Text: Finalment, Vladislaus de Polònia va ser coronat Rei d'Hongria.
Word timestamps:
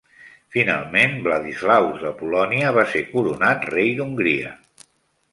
Finalment, 0.53 1.11
Vladislaus 1.25 1.99
de 2.05 2.13
Polònia 2.21 2.71
va 2.77 2.85
ser 2.93 3.01
coronat 3.11 3.67
Rei 3.75 3.93
d'Hongria. 4.01 4.55